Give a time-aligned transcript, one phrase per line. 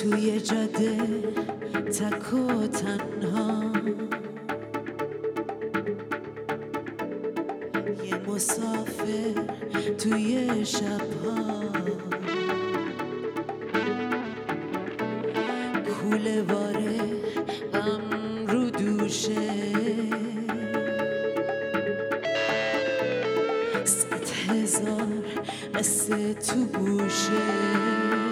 [0.00, 0.96] توی جاده
[1.92, 3.72] تک و تنها.
[8.04, 9.34] یه مسافر
[9.98, 11.72] توی شبها.
[15.84, 16.98] کوله باره
[17.72, 19.50] غم رو دوشه.
[23.84, 25.08] صد هزار
[25.74, 28.29] قصه تو گوشه.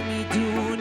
[0.00, 0.71] me do.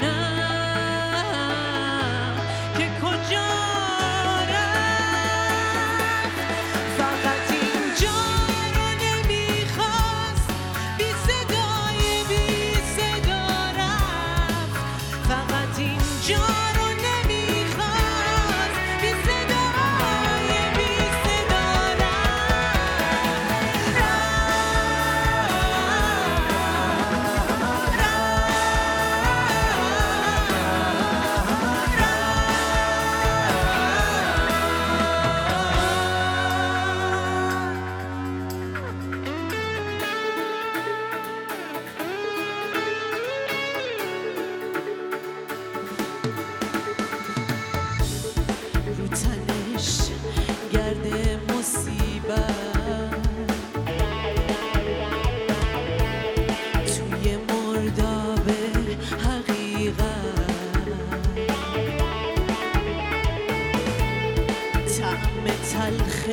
[65.73, 66.27] طعم تلخ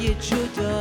[0.00, 0.73] یه جدایی